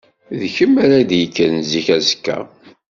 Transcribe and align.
D 0.39 0.41
kemm 0.55 0.73
ara 0.83 0.97
d-yekkren 1.09 1.57
zik 1.71 1.87
azekka. 1.95 2.37